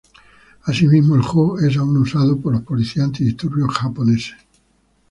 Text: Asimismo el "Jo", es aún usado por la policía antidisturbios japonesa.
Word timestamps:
Asimismo 0.63 1.13
el 1.15 1.21
"Jo", 1.21 1.59
es 1.59 1.77
aún 1.77 1.95
usado 1.95 2.35
por 2.41 2.55
la 2.55 2.61
policía 2.61 3.03
antidisturbios 3.03 3.69
japonesa. 3.69 4.35